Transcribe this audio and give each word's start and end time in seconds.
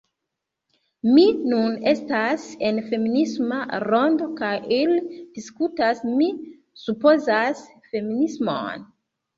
Mi 1.17 1.25
nun 1.51 1.75
estas 1.91 2.47
en 2.69 2.81
feminisma 2.87 3.61
rondo 3.85 4.31
kaj 4.41 4.53
ili 4.81 4.99
diskutas... 5.37 6.05
mi 6.23 6.35
supozas... 6.89 7.67
feminismon 7.95 8.93